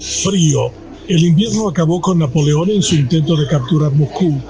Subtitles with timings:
[0.00, 0.70] Frío.
[1.08, 4.40] El invierno acabó con Napoleón en su intento de capturar Moscú.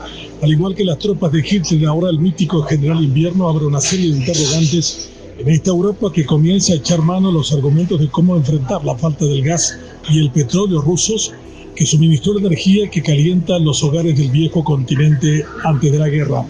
[0.42, 4.10] Al igual que las tropas de Hitler, ahora el mítico general invierno abre una serie
[4.10, 8.36] de interrogantes en esta Europa que comienza a echar mano a los argumentos de cómo
[8.36, 9.78] enfrentar la falta del gas
[10.10, 11.32] y el petróleo rusos
[11.76, 16.44] que suministró energía que calienta los hogares del viejo continente antes de la guerra.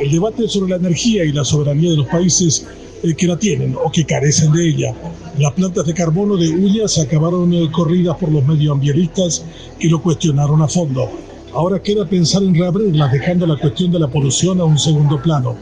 [0.00, 2.66] El debate sobre la energía y la soberanía de los países
[3.02, 4.94] eh, que la tienen o que carecen de ella.
[5.38, 9.42] Las plantas de carbono de Ullas acabaron eh, corridas por los medioambientalistas
[9.78, 11.08] que lo cuestionaron a fondo.
[11.54, 15.56] Ahora queda pensar en reabrirlas, dejando la cuestión de la polución a un segundo plano.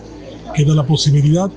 [0.54, 1.48] Queda la posibilidad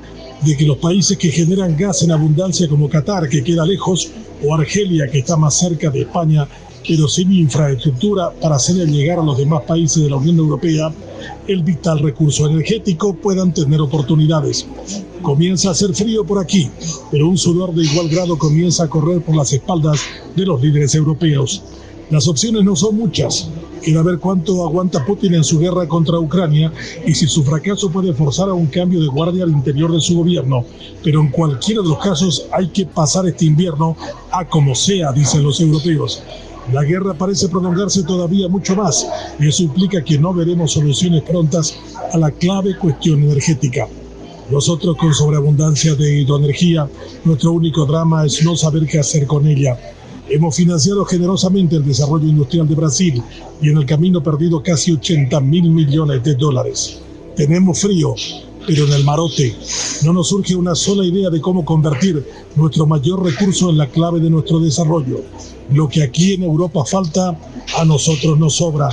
[0.45, 4.11] de que los países que generan gas en abundancia como Qatar, que queda lejos,
[4.43, 6.47] o Argelia, que está más cerca de España,
[6.87, 10.91] pero sin infraestructura para hacer llegar a los demás países de la Unión Europea
[11.47, 14.65] el vital recurso energético, puedan tener oportunidades.
[15.21, 16.69] Comienza a hacer frío por aquí,
[17.11, 20.01] pero un sudor de igual grado comienza a correr por las espaldas
[20.35, 21.63] de los líderes europeos.
[22.09, 23.49] Las opciones no son muchas.
[23.83, 26.71] Queda ver cuánto aguanta Putin en su guerra contra Ucrania
[27.05, 30.15] y si su fracaso puede forzar a un cambio de guardia al interior de su
[30.15, 30.63] gobierno.
[31.03, 33.97] Pero en cualquiera de los casos hay que pasar este invierno
[34.31, 36.23] a como sea, dicen los europeos.
[36.71, 39.05] La guerra parece prolongarse todavía mucho más
[39.37, 41.77] y eso implica que no veremos soluciones prontas
[42.13, 43.89] a la clave cuestión energética.
[44.49, 46.87] Nosotros con sobreabundancia de hidroenergía,
[47.25, 49.77] nuestro único drama es no saber qué hacer con ella.
[50.29, 53.21] Hemos financiado generosamente el desarrollo industrial de Brasil
[53.61, 56.99] y en el camino perdido casi 80 mil millones de dólares.
[57.35, 58.15] Tenemos frío,
[58.65, 59.53] pero en el marote
[60.03, 64.21] no nos surge una sola idea de cómo convertir nuestro mayor recurso en la clave
[64.21, 65.21] de nuestro desarrollo.
[65.71, 67.37] Lo que aquí en Europa falta,
[67.77, 68.89] a nosotros nos sobra.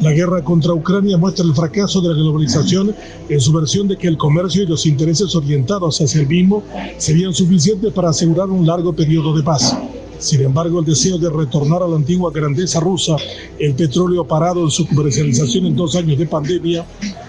[0.00, 2.94] La guerra contra Ucrania muestra el fracaso de la globalización
[3.28, 6.62] en su versión de que el comercio y los intereses orientados hacia el mismo
[6.98, 9.76] serían suficientes para asegurar un largo periodo de paz.
[10.22, 13.16] Sin embargo, el deseo de retornar a la antigua grandeza rusa,
[13.58, 16.86] el petróleo parado en su comercialización en dos años de pandemia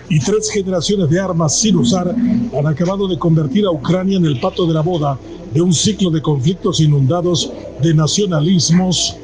[0.09, 2.13] y tres generaciones de armas sin usar
[2.55, 5.17] han acabado de convertir a Ucrania en el pato de la boda
[5.51, 9.15] de un ciclo de conflictos inundados de nacionalismos,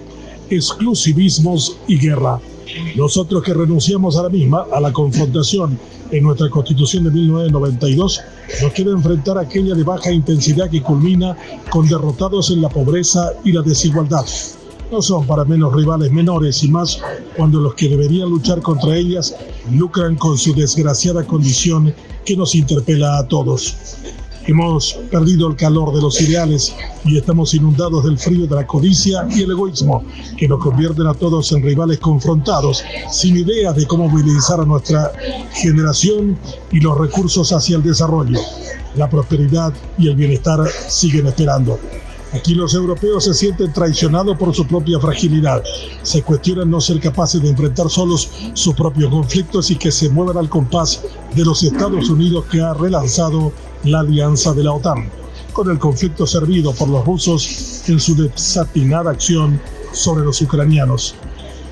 [0.50, 2.40] exclusivismos y guerra.
[2.96, 5.80] Nosotros que renunciamos a la misma, a la confrontación
[6.12, 8.22] en nuestra constitución de 1992,
[8.62, 11.38] nos queda enfrentar aquella de baja intensidad que culmina
[11.70, 14.26] con derrotados en la pobreza y la desigualdad.
[14.92, 17.00] No son para menos rivales menores y más
[17.38, 19.36] cuando los que deberían luchar contra ellas
[19.72, 21.94] lucran con su desgraciada condición
[22.26, 23.76] que nos interpela a todos.
[24.50, 29.28] Hemos perdido el calor de los ideales y estamos inundados del frío de la codicia
[29.30, 30.04] y el egoísmo,
[30.40, 35.12] que nos convierten a todos en rivales confrontados, sin ideas de cómo movilizar a nuestra
[35.54, 36.36] generación
[36.72, 38.40] y los recursos hacia el desarrollo.
[38.96, 41.78] La prosperidad y el bienestar siguen esperando.
[42.34, 45.64] Aquí los europeos se sienten traicionados por su propia fragilidad.
[46.02, 50.38] Se cuestionan no ser capaces de enfrentar solos sus propios conflictos y que se muevan
[50.38, 51.04] al compás
[51.36, 53.52] de los Estados Unidos que ha relanzado
[53.84, 55.10] la alianza de la OTAN,
[55.54, 59.60] con el conflicto servido por los rusos en su desatinada acción
[59.92, 61.16] sobre los ucranianos.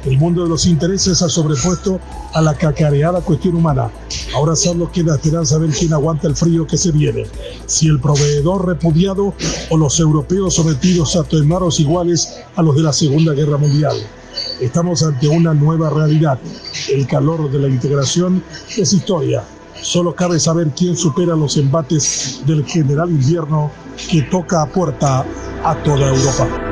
[0.06, 2.00] El mundo de los intereses ha sobrepuesto
[2.34, 3.92] a la cacareada cuestión humana.
[4.34, 7.26] Ahora solo queda esperar saber quién aguanta el frío que se viene.
[7.66, 9.34] Si el proveedor repudiado
[9.70, 13.98] o los europeos sometidos a tomaros iguales a los de la Segunda Guerra Mundial.
[14.62, 16.40] Estamos ante una nueva realidad.
[16.90, 18.44] El calor de la integración
[18.78, 19.44] es historia.
[19.82, 23.72] Solo cabe saber quién supera los embates del general invierno
[24.10, 25.26] que toca a puerta
[25.64, 26.67] a toda Europa.